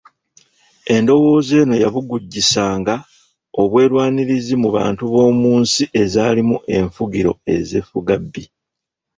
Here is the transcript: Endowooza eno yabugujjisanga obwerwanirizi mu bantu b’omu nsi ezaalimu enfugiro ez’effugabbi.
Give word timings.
Endowooza 0.95 1.53
eno 1.63 1.75
yabugujjisanga 1.83 2.95
obwerwanirizi 3.61 4.53
mu 4.61 4.69
bantu 4.77 5.01
b’omu 5.11 5.49
nsi 5.61 5.83
ezaalimu 6.01 6.55
enfugiro 6.77 7.31
ez’effugabbi. 7.55 8.43